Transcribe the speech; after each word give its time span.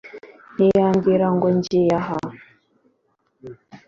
ntiyambwiraga 0.55 1.29
ngo 1.35 1.47
ngiye 1.57 1.91
aha 1.99 2.17